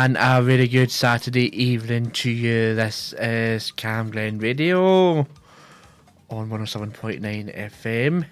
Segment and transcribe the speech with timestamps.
[0.00, 2.76] And a really good Saturday evening to you.
[2.76, 5.26] This is Cam Glen Radio
[6.30, 7.20] on 107.9
[7.72, 8.24] FM.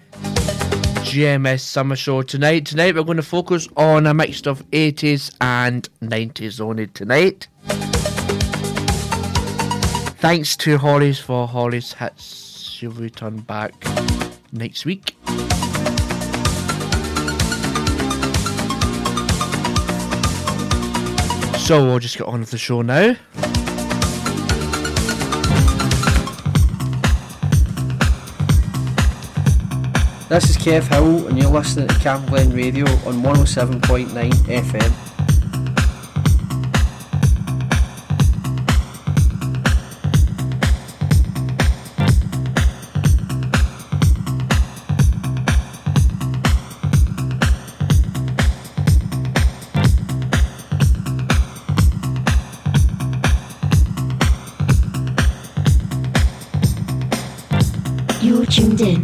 [1.03, 2.67] GMS Summer Show tonight.
[2.67, 7.49] Tonight we're going to focus on a mix of 80s and 90s only tonight.
[10.19, 12.61] Thanks to Hollies for Hollies Hits.
[12.61, 13.73] She'll return back
[14.53, 15.17] next week.
[21.67, 23.17] So we'll just get on with the show now.
[30.29, 35.06] This is Kev Hill, and you're listening to Cam Glen Radio on 107.9 FM.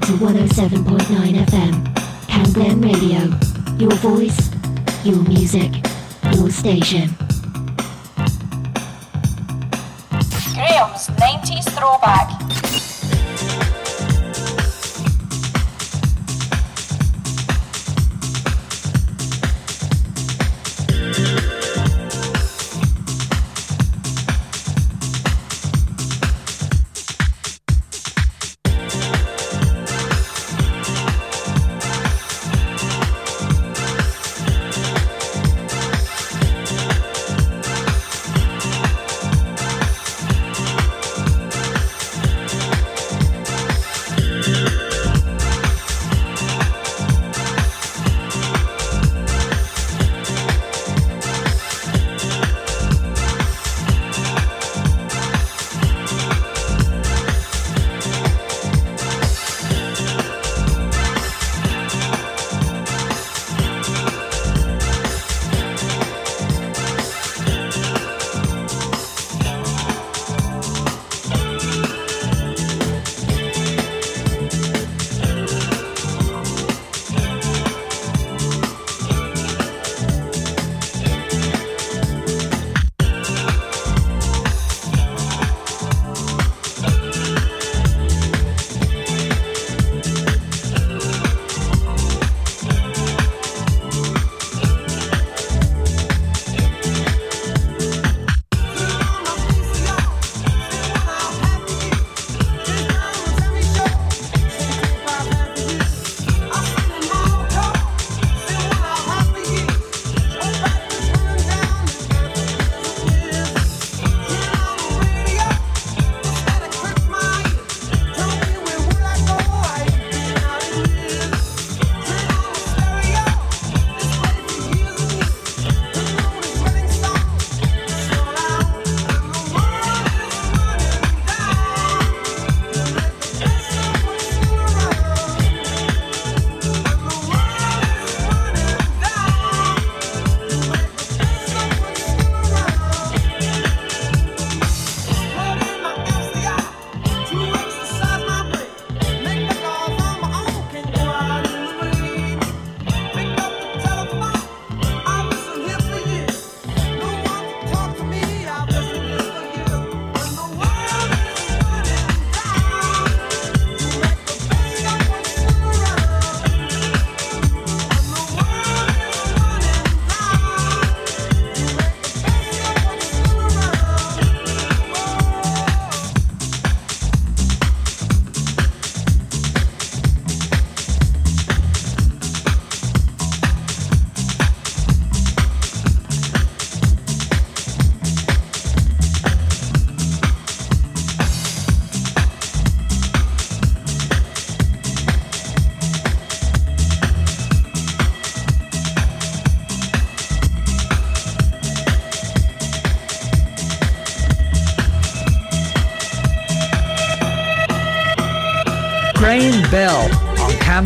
[0.05, 2.27] To 107.9 FM.
[2.27, 3.19] Cam Glen Radio.
[3.77, 4.51] Your voice,
[5.05, 5.71] your music,
[6.35, 7.22] your station.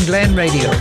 [0.05, 0.76] Glen Radio.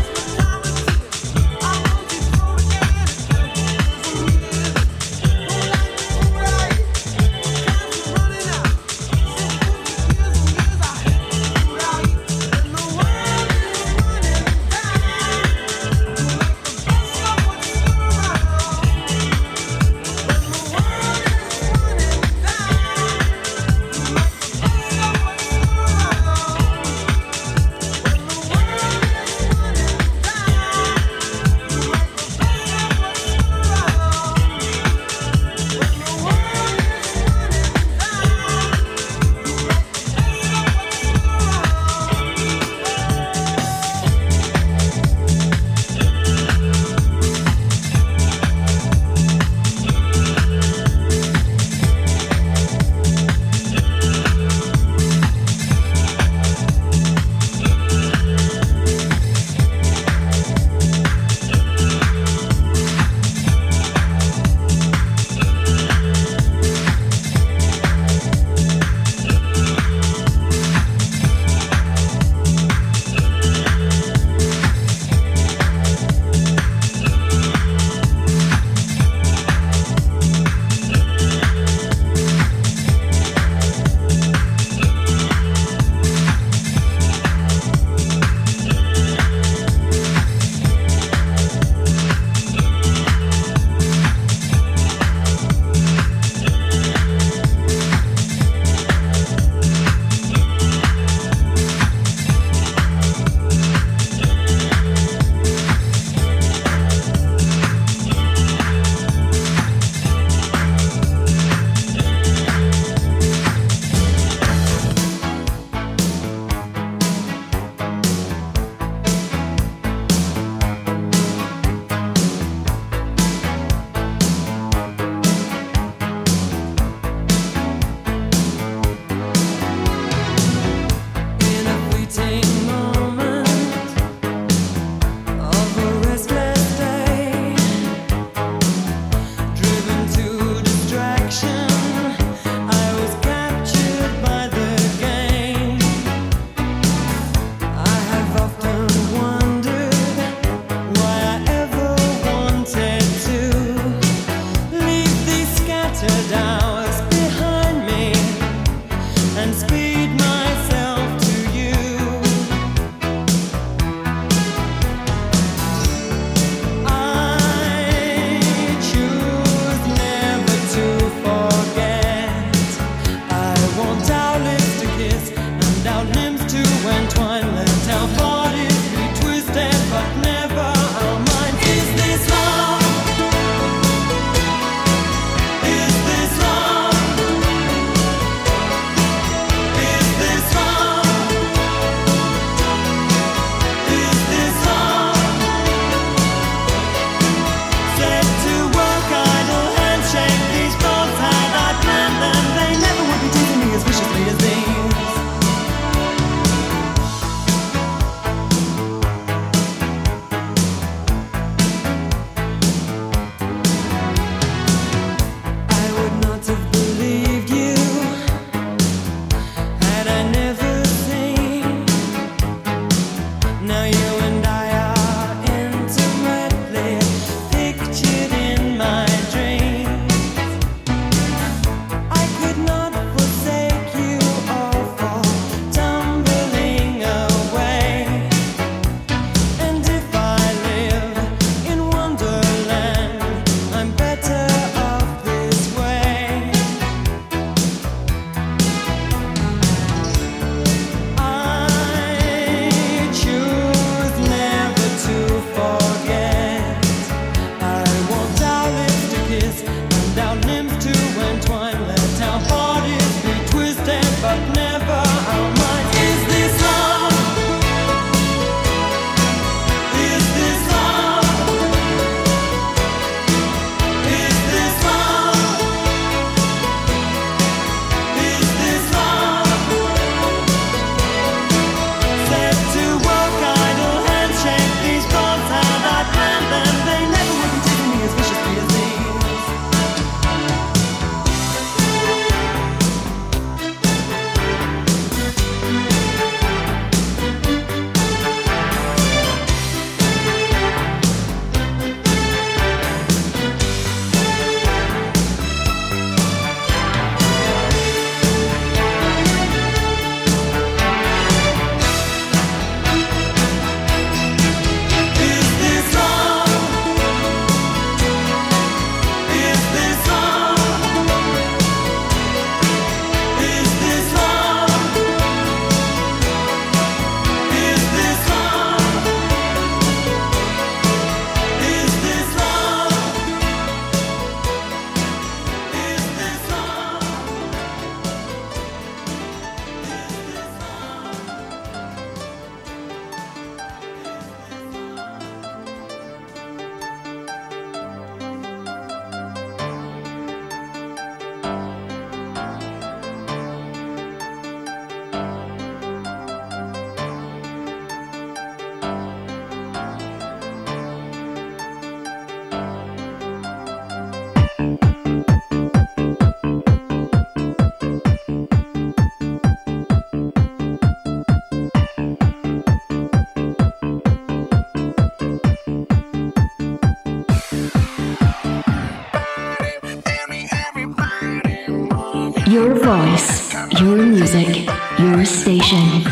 [384.26, 384.66] Music,
[384.98, 386.02] your station.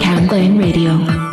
[0.00, 0.56] Cam Radio.
[0.56, 1.23] Radio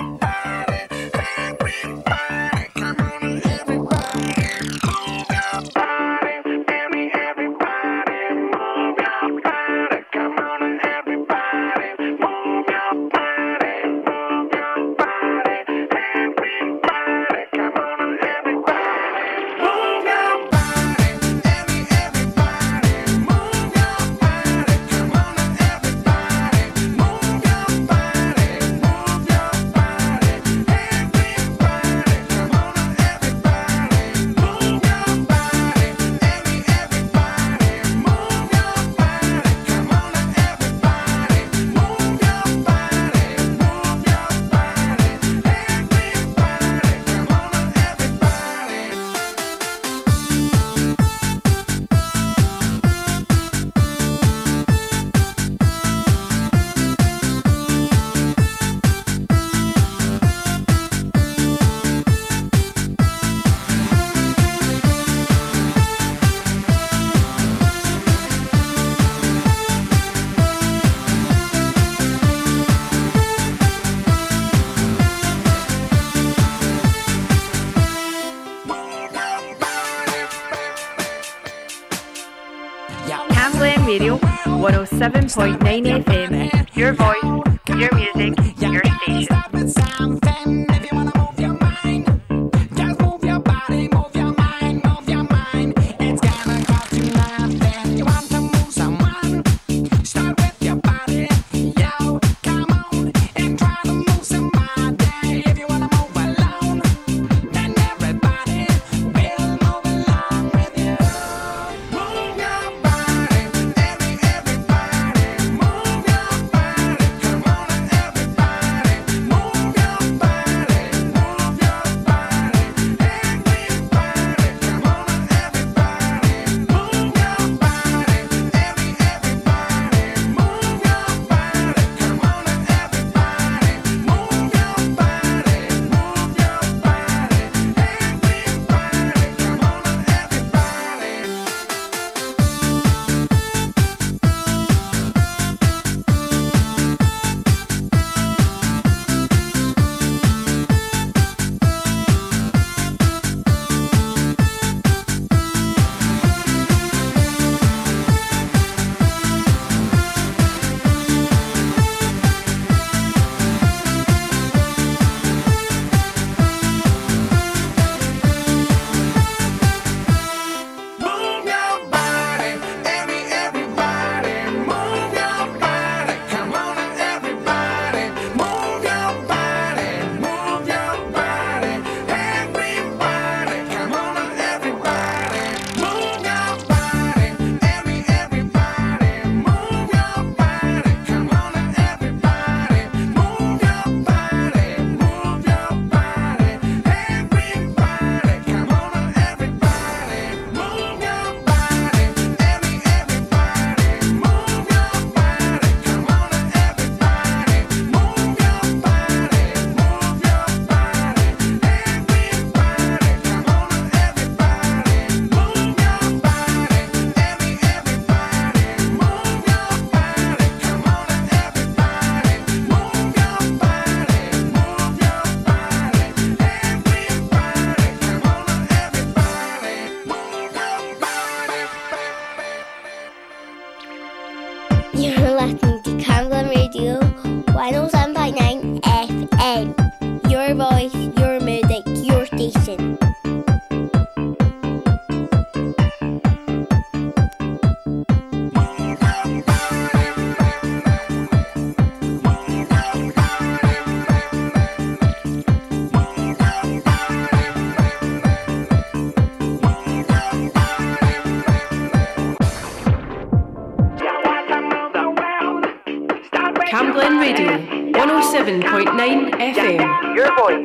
[269.42, 270.16] FM.
[270.16, 270.61] Your voice.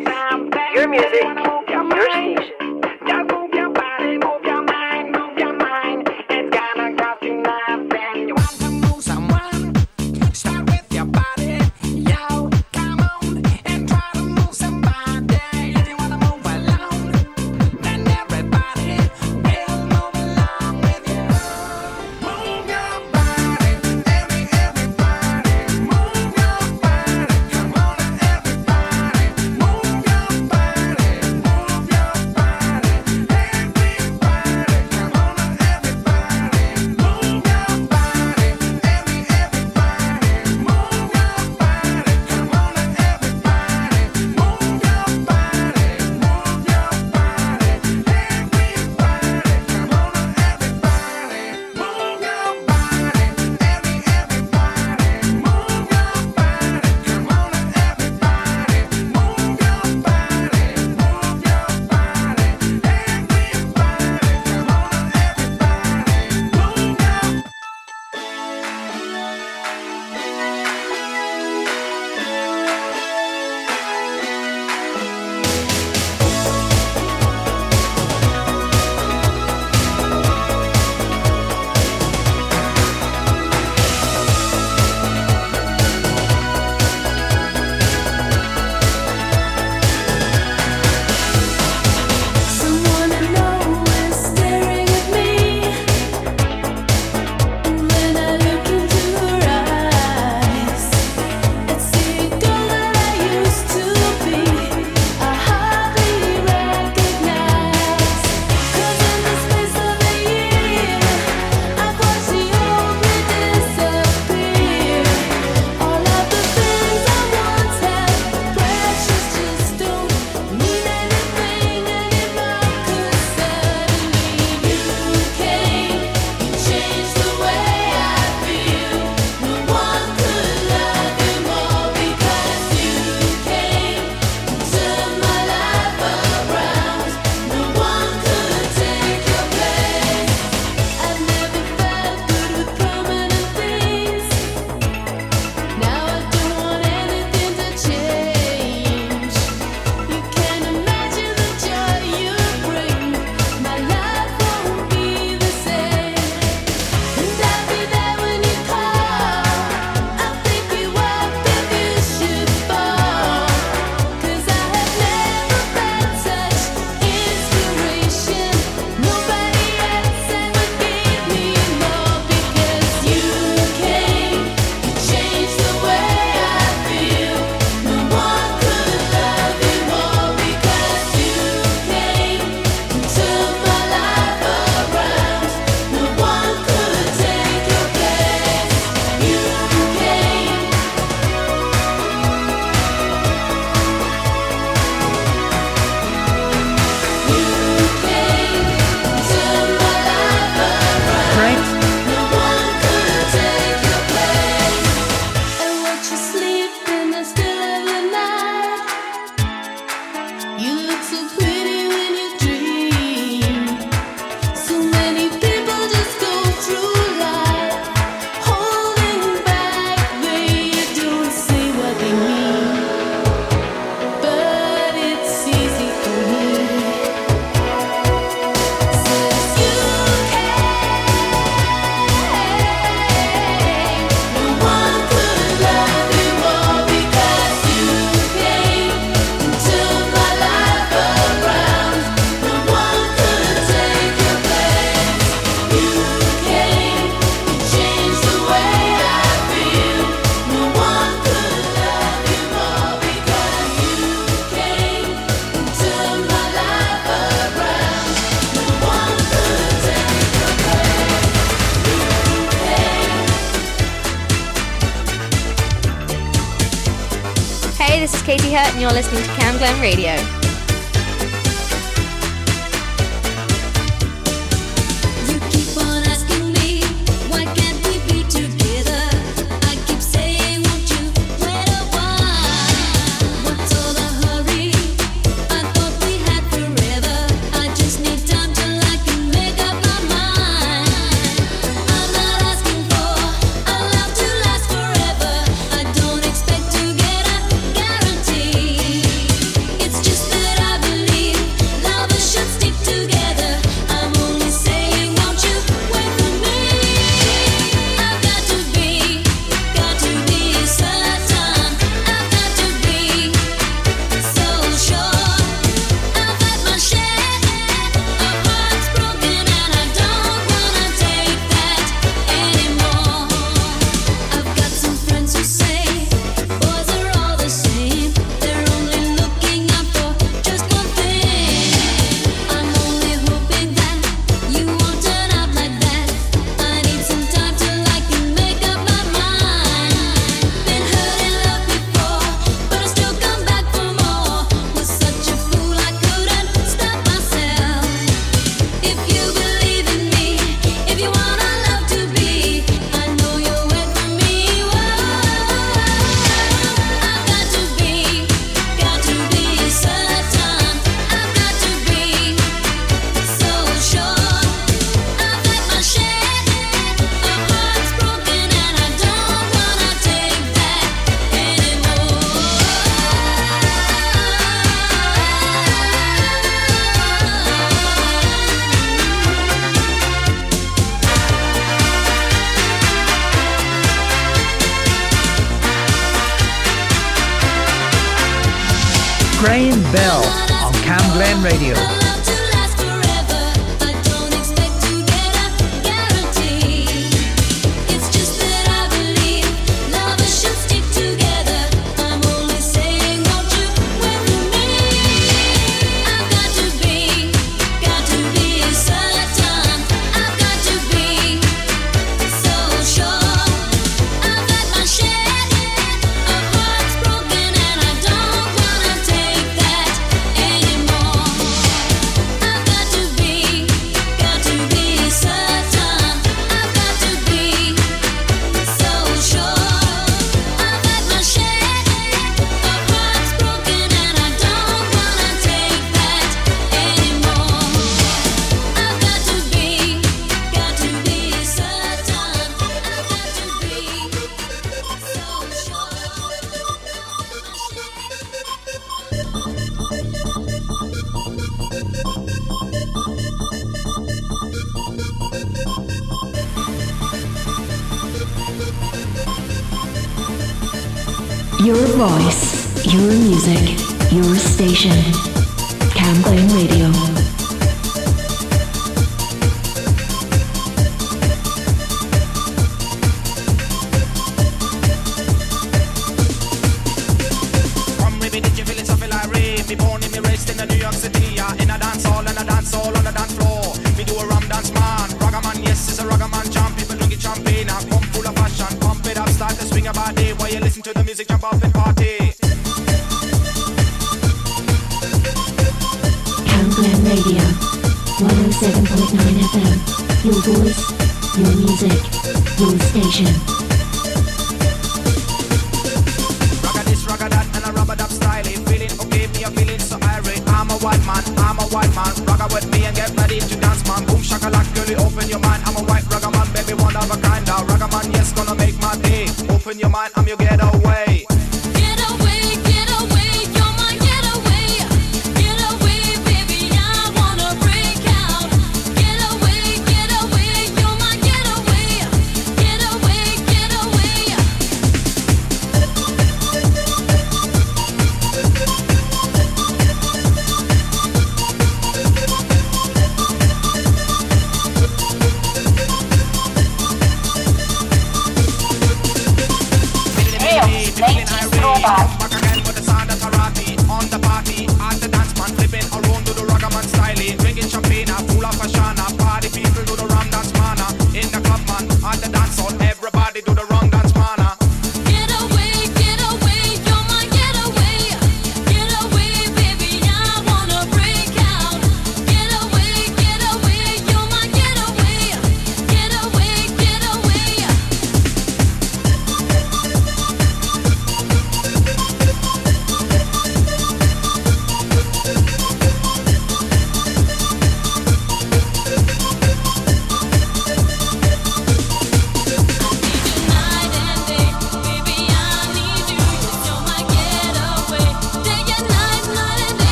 [268.87, 270.26] You're listening to Cam Glen Radio.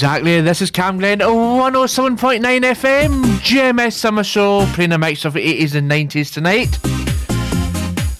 [0.00, 0.40] Exactly.
[0.40, 5.90] This is Cam Glen, 107.9 FM, GMS Summer Show, playing a mix of 80s and
[5.90, 6.78] 90s tonight.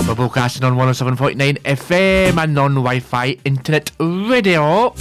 [0.07, 4.93] We're broadcasting on 107.9 FM and non Wi-Fi internet radio.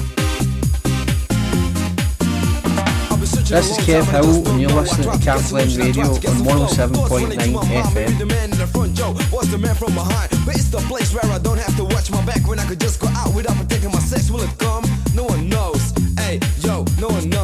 [3.49, 7.59] This is Kev Hill, and you're listening to Cam Glen Radio on 107.9
[7.91, 9.33] FM.
[9.33, 12.09] Was the man from behind, but it's the place where I don't have to watch
[12.09, 14.31] my back when I could just go out without protecting my sex.
[14.31, 14.85] Will it come?
[15.13, 15.78] No one knows
[16.37, 17.38] yo, no no.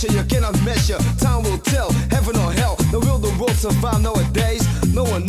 [0.00, 0.98] pressure you cannot measure.
[1.18, 2.76] Time will tell, heaven or hell.
[2.92, 4.62] Now will the world survive nowadays?
[4.94, 5.24] No one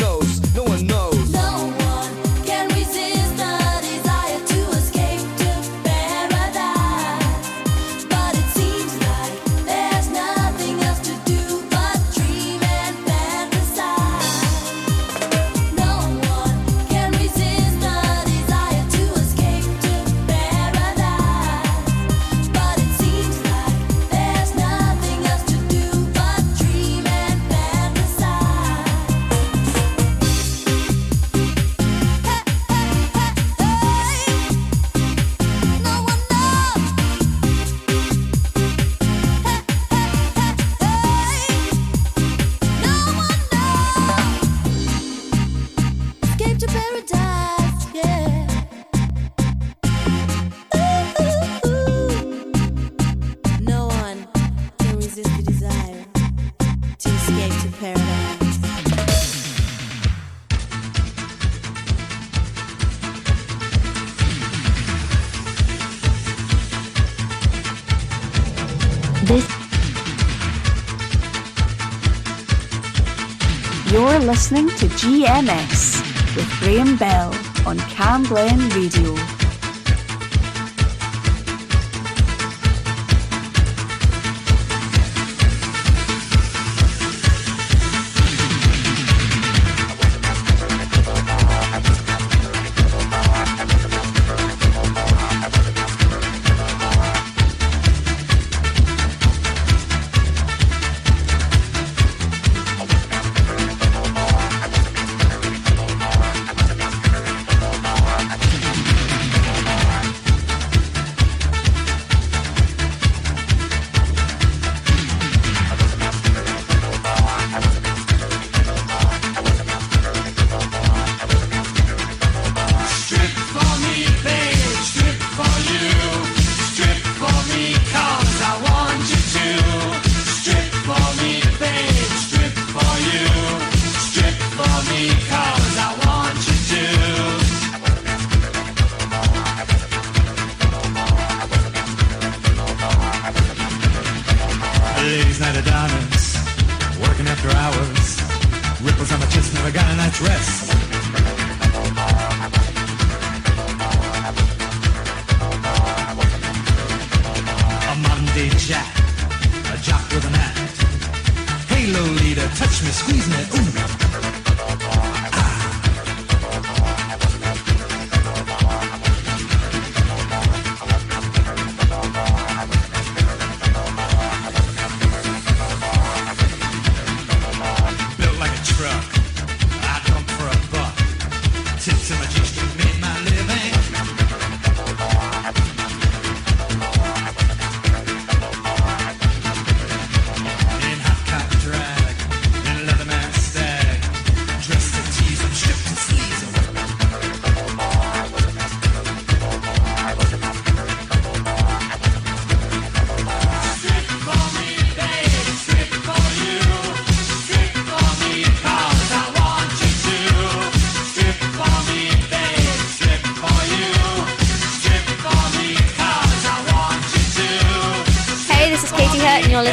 [75.01, 75.97] GMS
[76.35, 77.33] with Graham Bell
[77.65, 79.40] on Cam Glen Radio.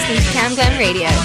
[0.08, 1.17] To Cam Glen Radio.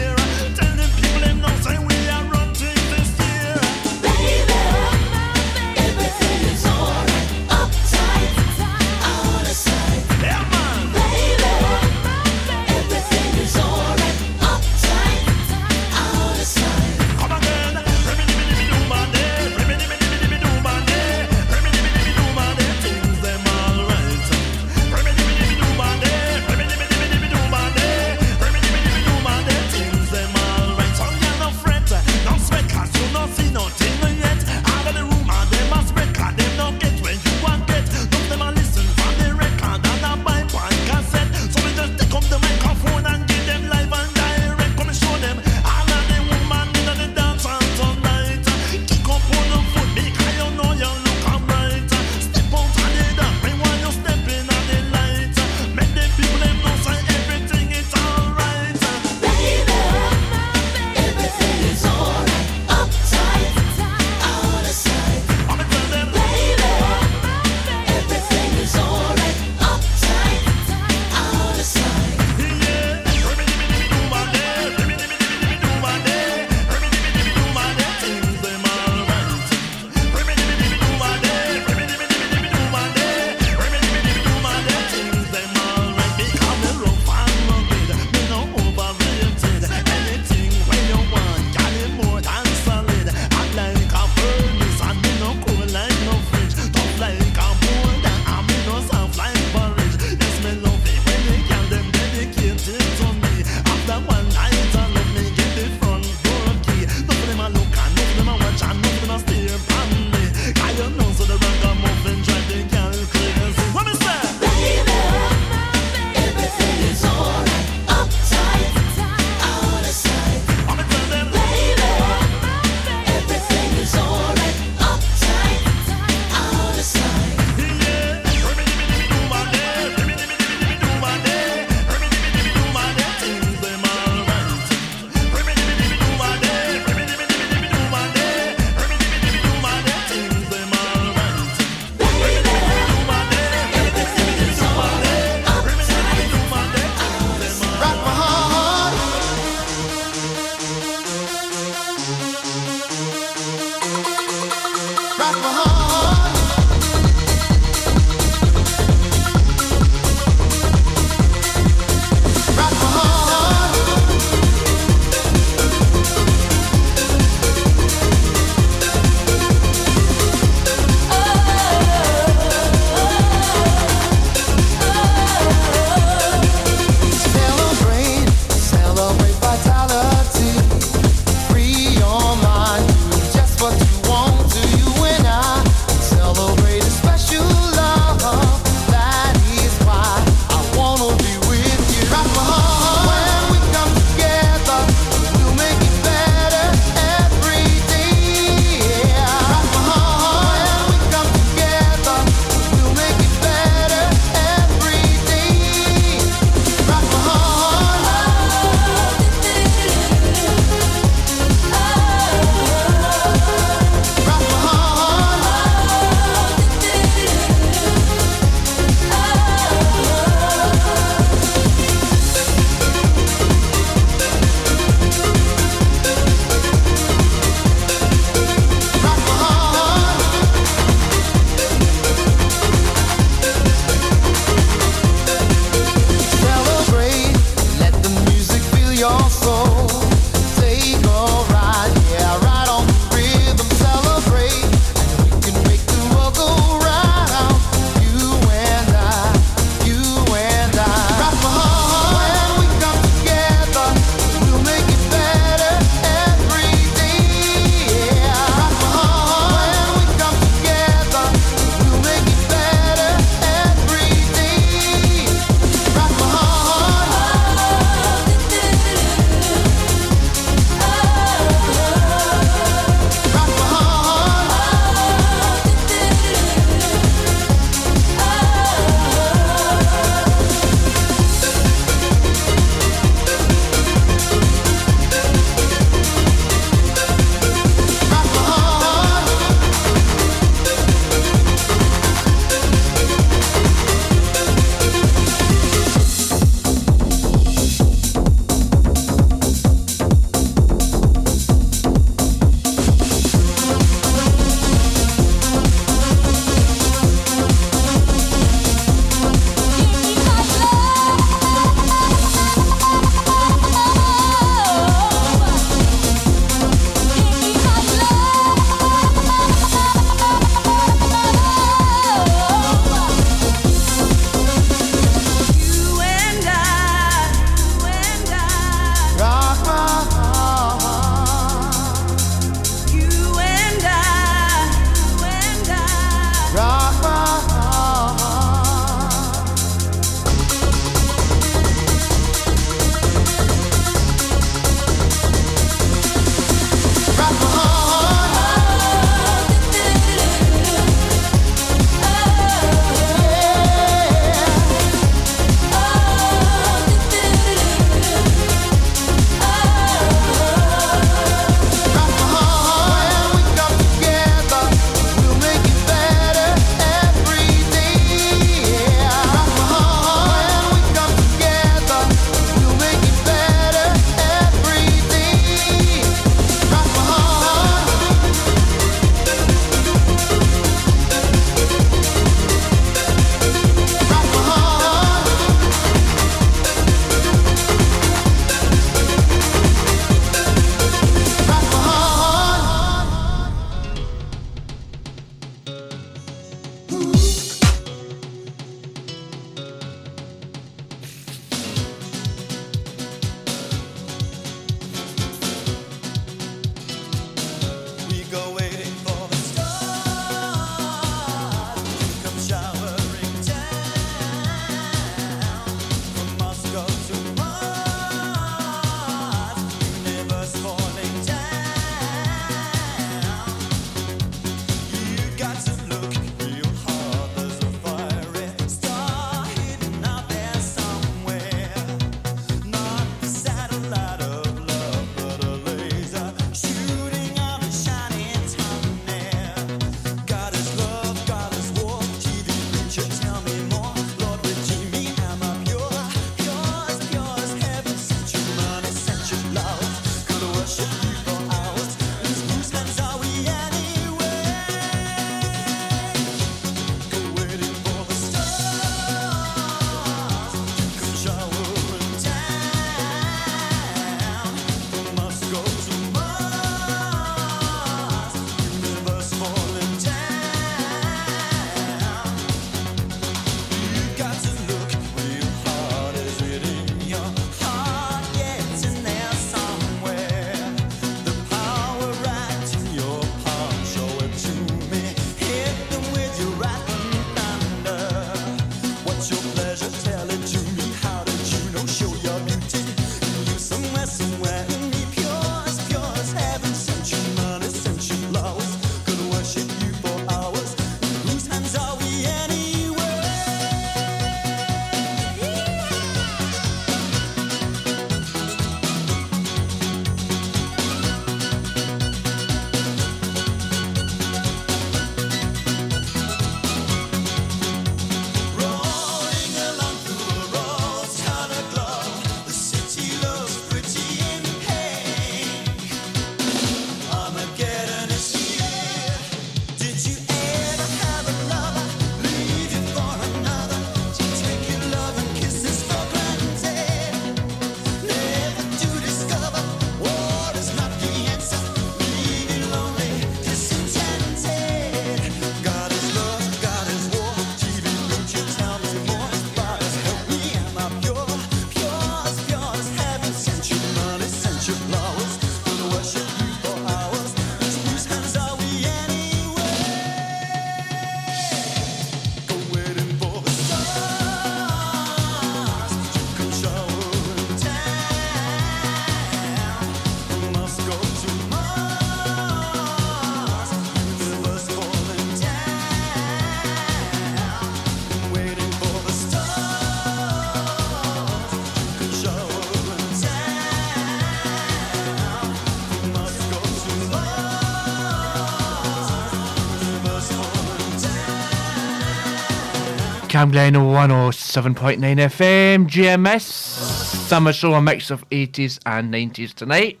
[593.38, 596.42] Cam Glen 107.9 FM, GMS.
[596.42, 600.00] Summer show, a mix of 80s and 90s tonight.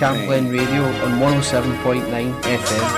[0.00, 2.89] Glen Radio on 107.9 FM.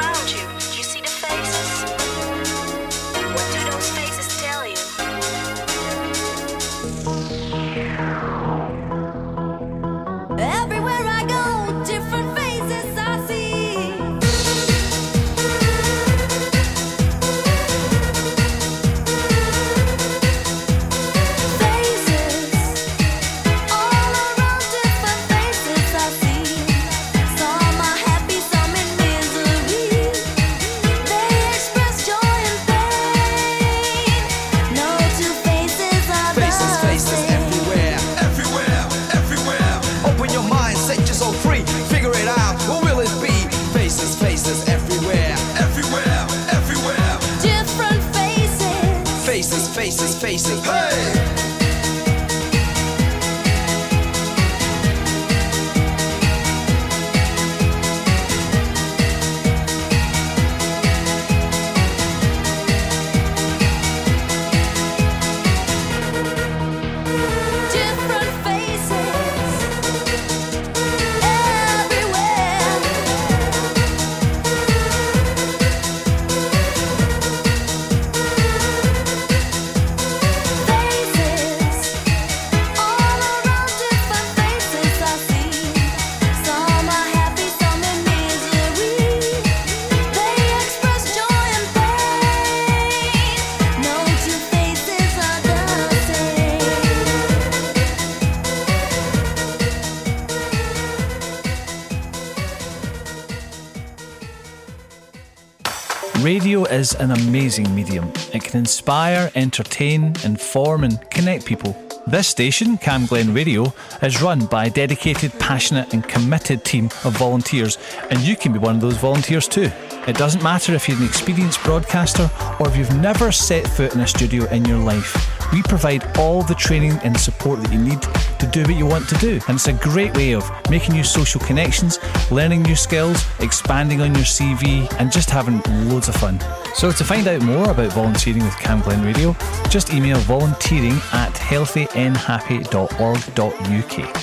[106.94, 108.12] An amazing medium.
[108.32, 111.76] It can inspire, entertain, inform, and connect people.
[112.06, 113.72] This station, Cam Glen Radio,
[114.02, 117.78] is run by a dedicated, passionate, and committed team of volunteers,
[118.10, 119.70] and you can be one of those volunteers too.
[120.08, 122.28] It doesn't matter if you're an experienced broadcaster
[122.58, 125.14] or if you've never set foot in a studio in your life.
[125.52, 128.02] We provide all the training and support that you need
[128.40, 129.38] to do what you want to do.
[129.46, 132.00] And it's a great way of making new social connections,
[132.32, 136.40] learning new skills, expanding on your CV, and just having loads of fun.
[136.74, 139.36] So to find out more about volunteering with Cam Glen Radio,
[139.68, 144.21] just email volunteering at healthynhappy.org.uk.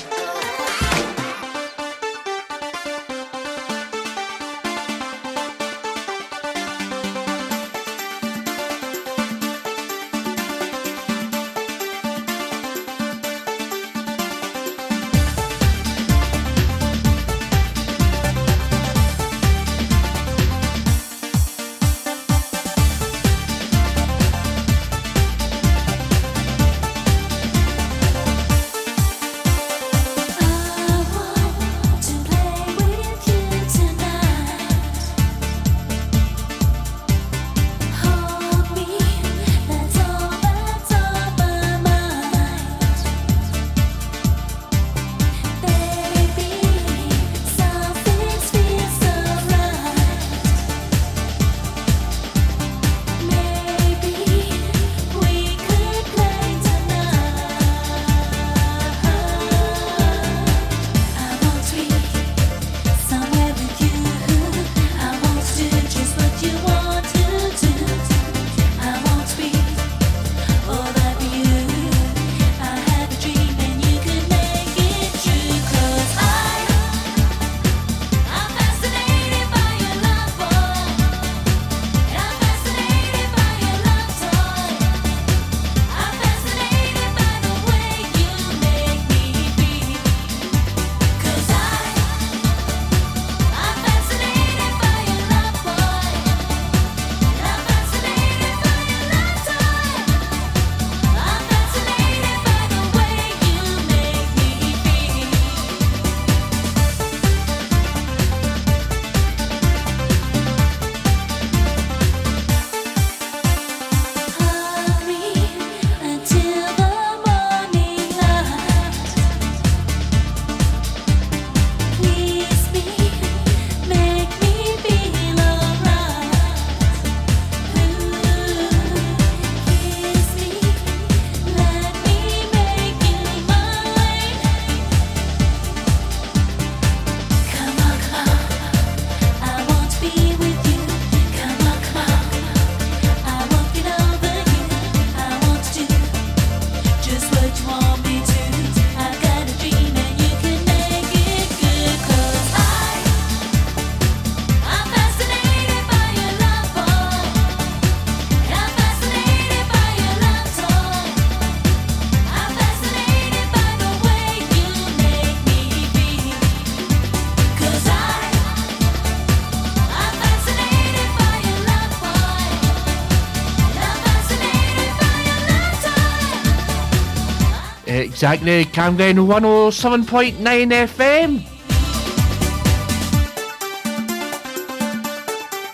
[178.20, 181.40] Exactly, Camglen 107.9 FM.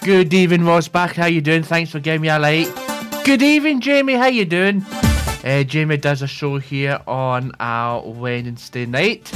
[0.04, 1.16] Good evening, Ross back.
[1.16, 1.64] How you doing?
[1.64, 2.68] Thanks for giving me a like.
[3.26, 4.14] Good evening, Jamie.
[4.14, 4.86] How you doing?
[5.44, 9.32] Uh, Jamie does a show here on our Wednesday night.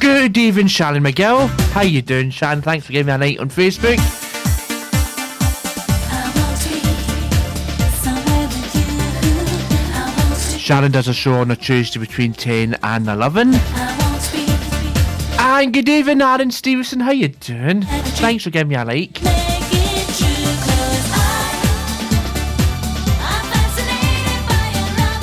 [0.00, 1.48] Good evening, Shannon McGill.
[1.70, 2.62] How you doing, Shannon?
[2.62, 4.21] Thanks for giving me a like on Facebook.
[10.72, 13.52] Shannon does a show on a Tuesday between 10 and 11.
[15.38, 16.98] And good evening, Aaron Stevenson.
[17.00, 17.82] How you doing?
[17.82, 19.12] Thanks for giving me a like.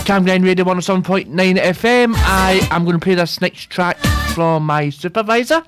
[0.05, 2.13] Cam Glen Radio 107.9 FM.
[2.15, 3.97] I am going to play this next track
[4.35, 5.61] from my supervisor,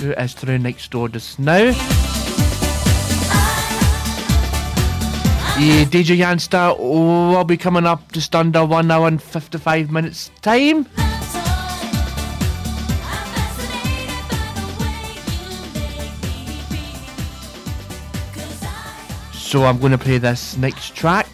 [0.00, 2.11] who is through next door just now.
[5.62, 10.86] Yeah, DJ Yanster will be coming up just under 1 hour and 55 minutes time.
[19.34, 21.28] So I'm going to play this next track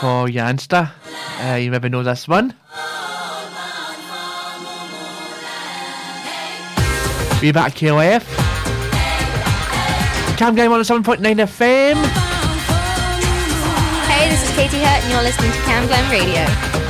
[0.00, 0.90] for Yanster.
[1.38, 2.54] Uh, you maybe know this one.
[7.42, 8.45] Be back KOF.
[10.36, 11.96] Cam Glen on 7.9 FM.
[14.06, 16.85] Hey, this is Katie Hurt, and you're listening to Cam Glen Radio.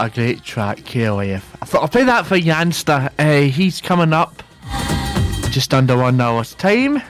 [0.00, 1.42] A great track, KOF.
[1.60, 3.10] I thought I'll play that for Yanster.
[3.18, 4.42] Uh, he's coming up
[5.50, 7.02] just under one hour's time.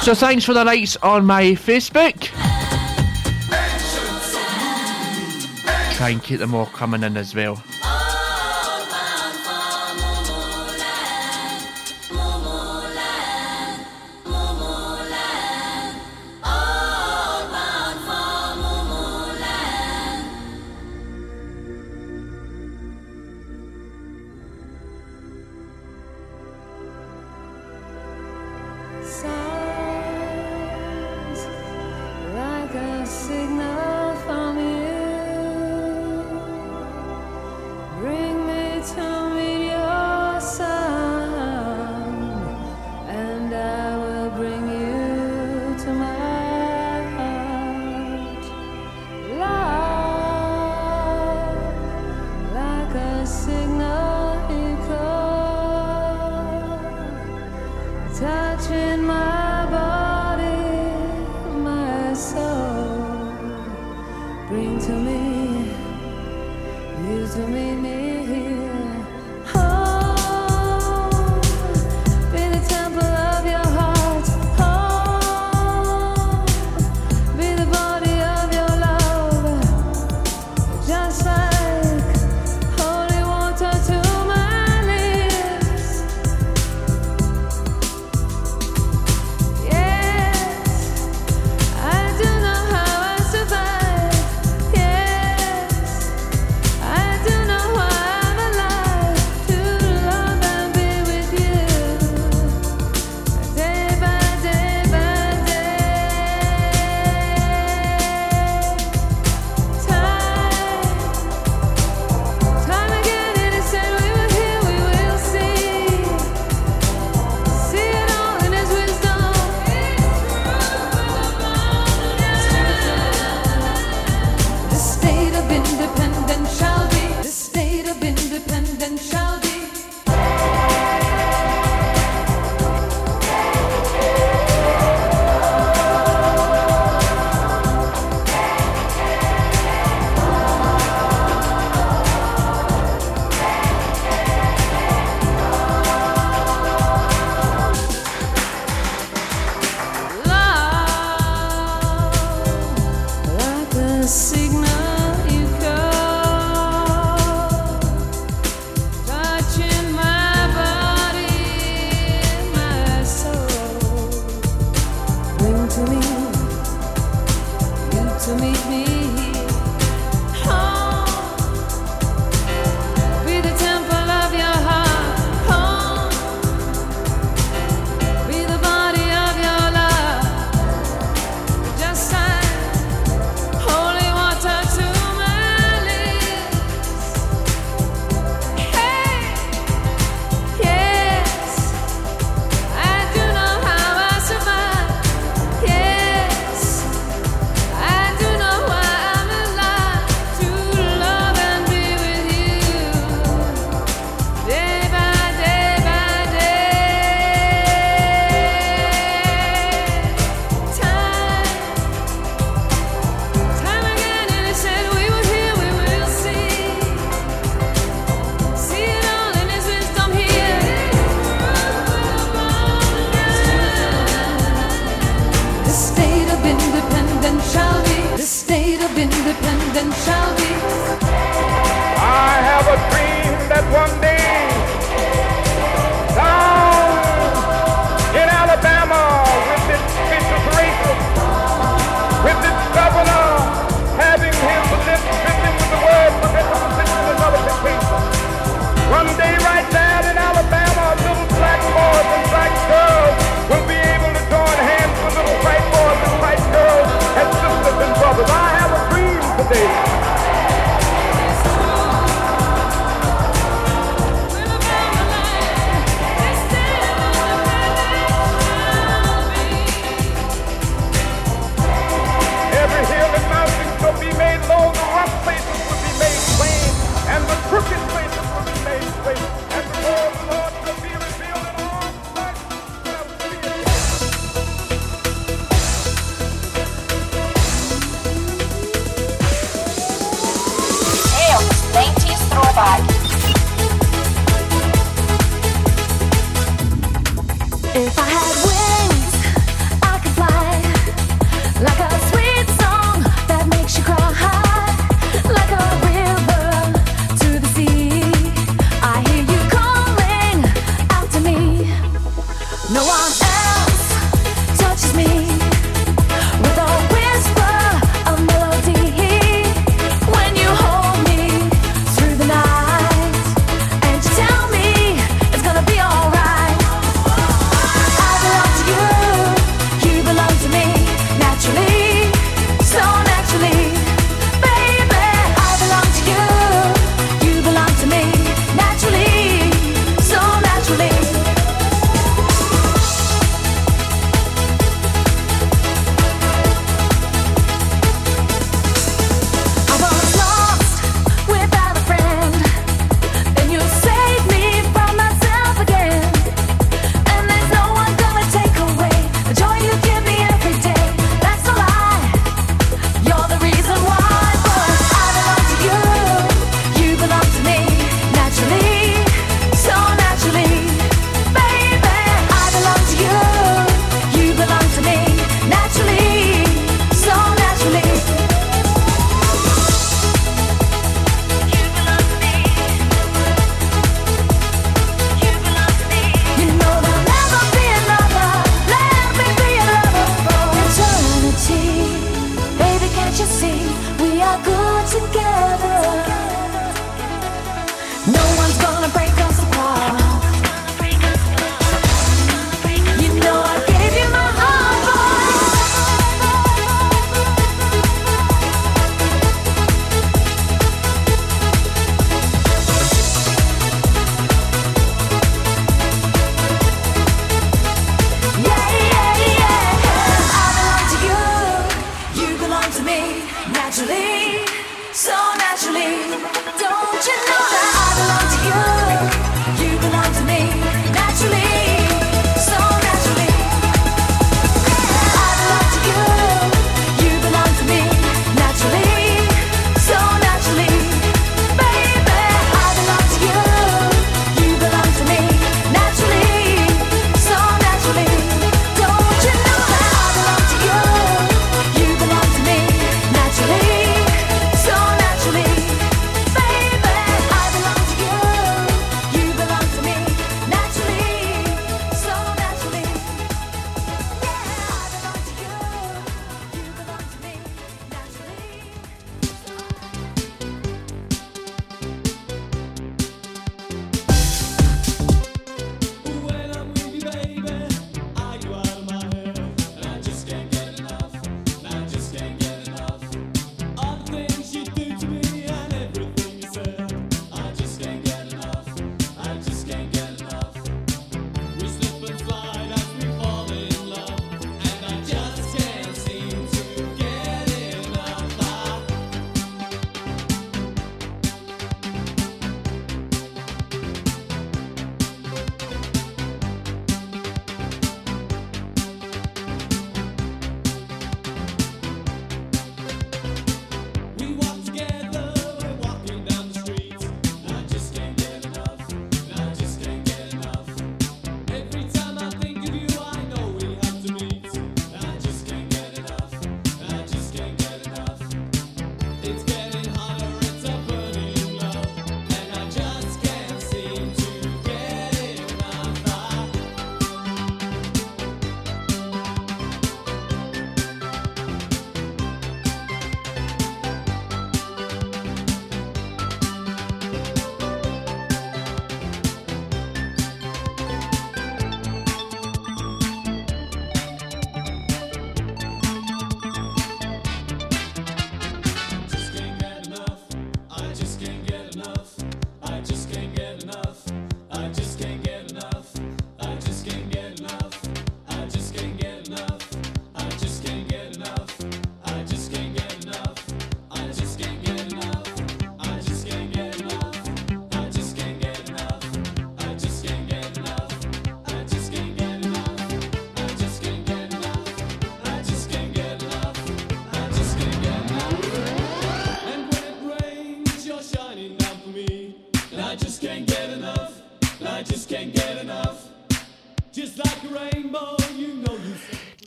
[0.00, 2.30] So thanks for the likes on my Facebook.
[5.96, 7.62] Try and keep them all coming in as well.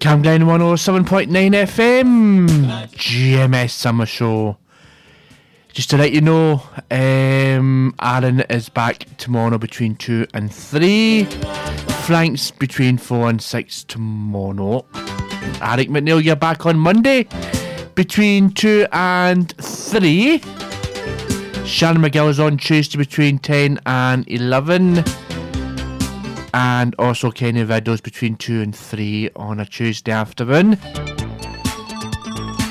[0.10, 2.48] Cam Glen 107.9 FM,
[2.95, 4.57] GMS Summer Show.
[5.72, 11.26] Just to let you know, um, Aaron is back tomorrow between 2 and 3.
[12.06, 14.84] Frank's between 4 and 6 tomorrow.
[15.61, 17.27] Eric McNeil, you're back on Monday
[17.94, 20.40] between 2 and 3.
[21.65, 25.03] Shannon McGill is on Tuesday between 10 and 11.
[26.53, 30.77] And also Kenny Vidal's between 2 and 3 on a Tuesday afternoon.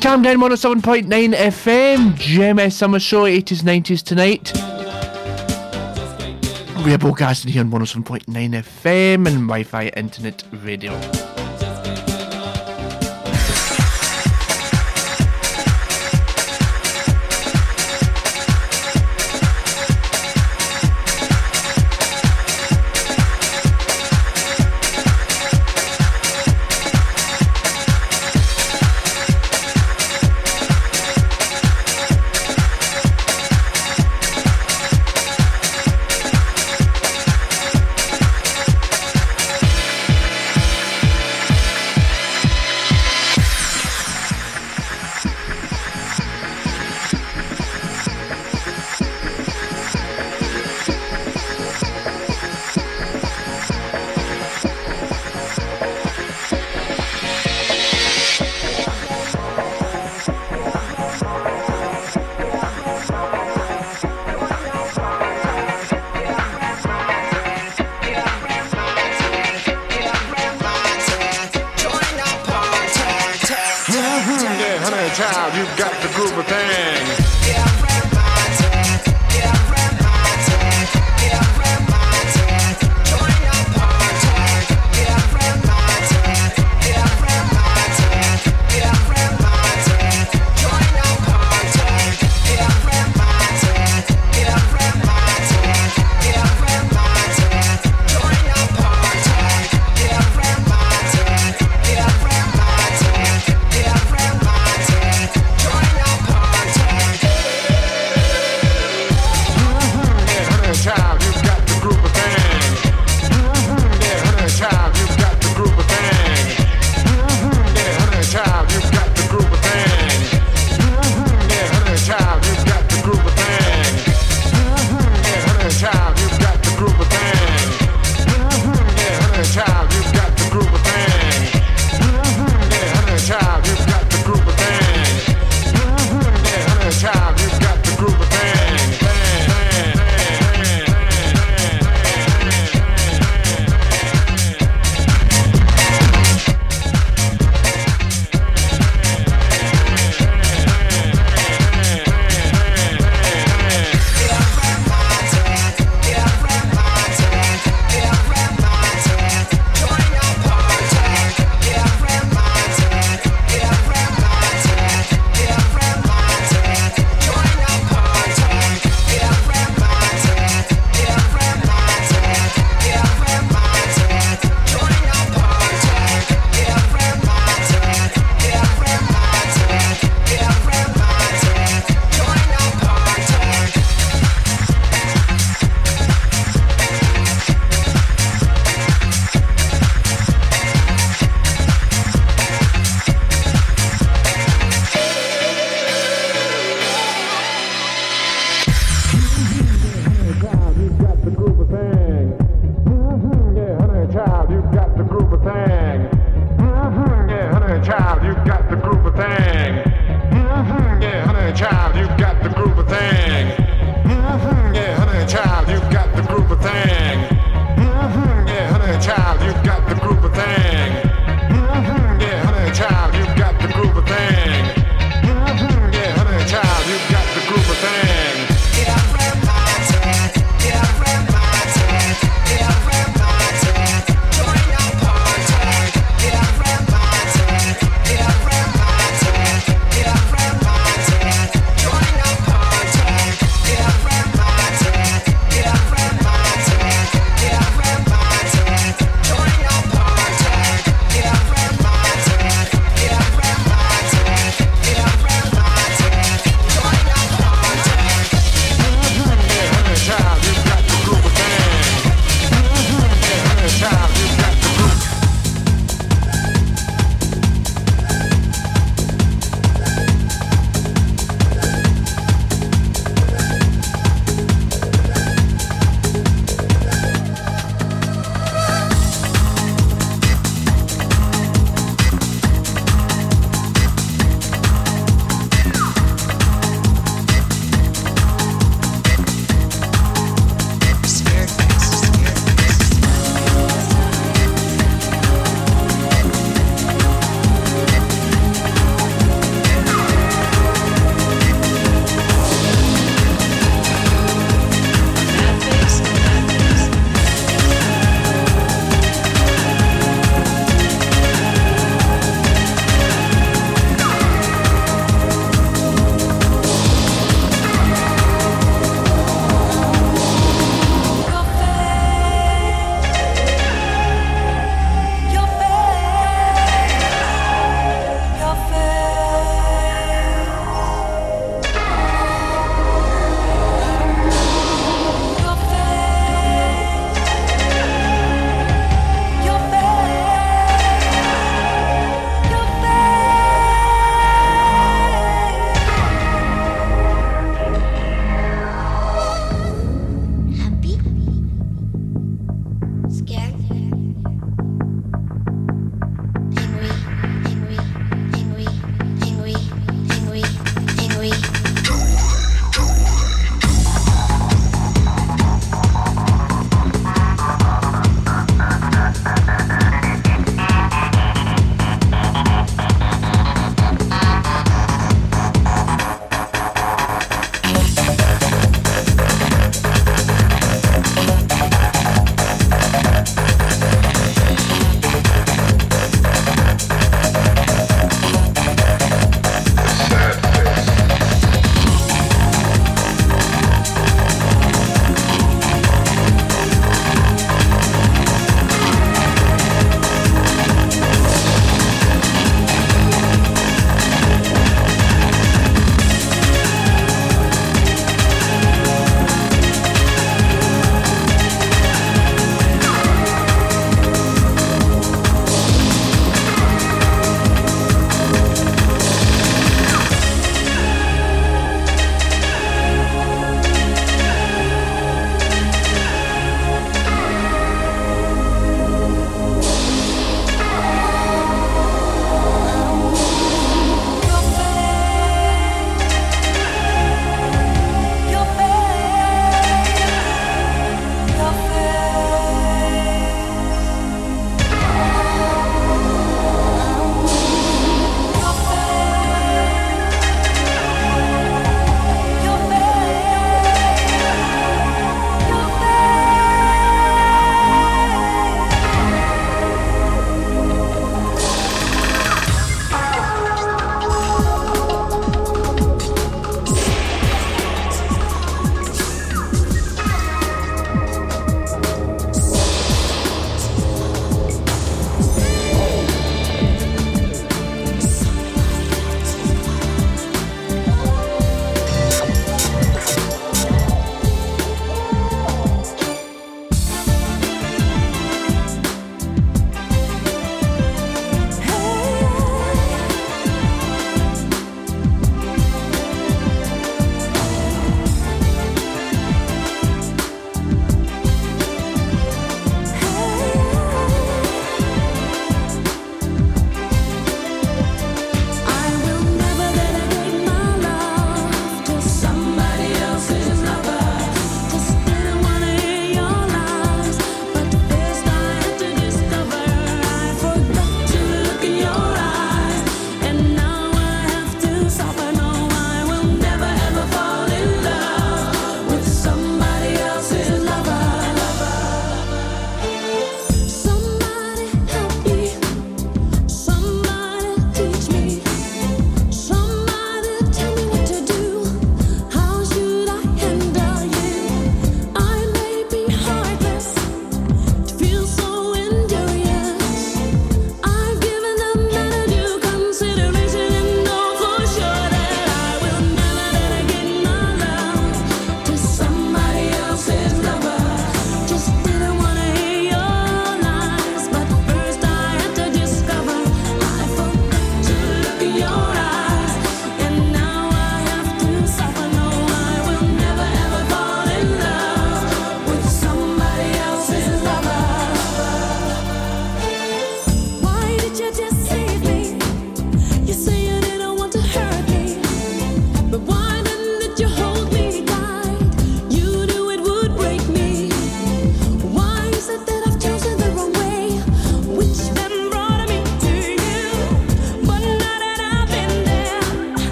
[0.00, 4.52] Cam Glen 107.9 FM, GMS Summer Show 80s 90s tonight.
[6.84, 11.33] We are broadcasting here on 107.9 FM and Wi Fi Internet Radio.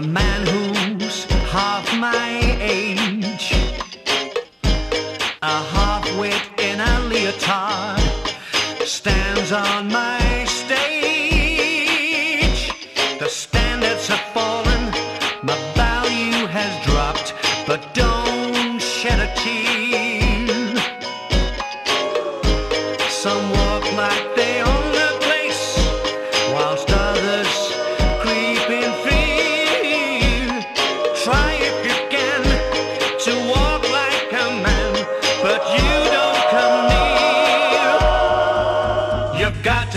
[0.00, 0.39] man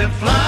[0.04, 0.43] to fly.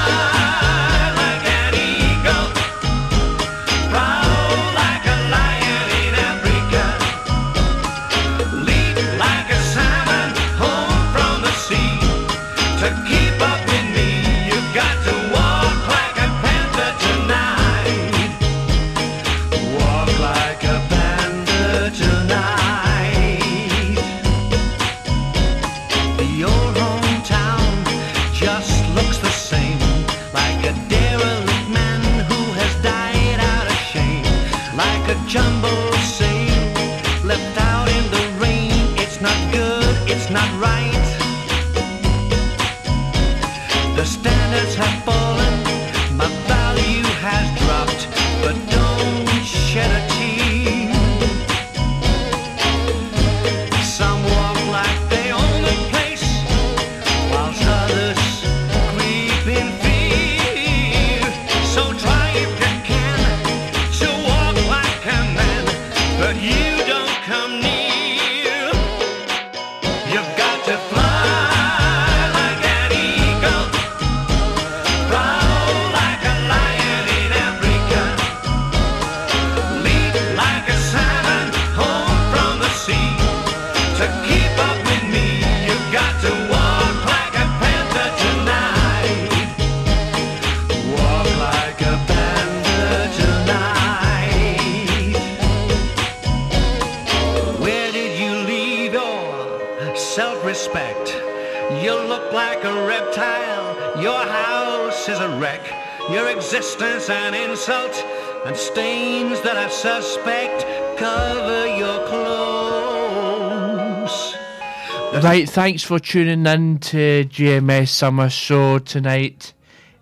[115.55, 119.53] thanks for tuning in to GMS Summer Show tonight.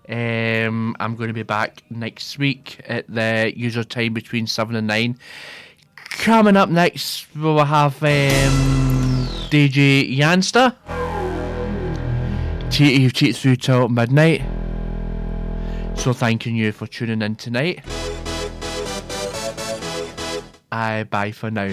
[0.08, 4.88] Um, I'm going to be back next week at the usual time between 7 and
[4.88, 5.16] 9.
[5.94, 10.74] Coming up next, we'll have um, DJ Yanster.
[12.72, 14.42] Cheat, cheat through till midnight.
[15.94, 17.84] So, thanking you for tuning in tonight.
[20.72, 21.72] I bye for now.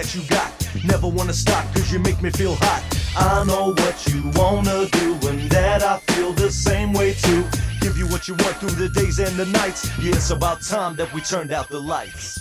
[0.00, 0.50] that you got.
[0.84, 2.82] Never wanna stop, cause you make me feel hot.
[3.16, 7.44] I know what you wanna do, and that I feel the same way too.
[7.80, 9.90] Give you what you want through the days and the nights.
[9.98, 12.38] Yeah, it's about time that we turned out the lights.